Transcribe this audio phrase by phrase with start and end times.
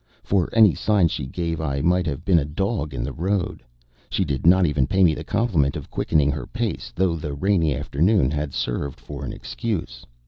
[0.23, 3.61] For any sign she gave I might have been a dog in the road.
[4.09, 7.75] She did not even pay me the compliment of quickening her pace; though the rainy
[7.75, 10.03] afternoon had served for an excuse.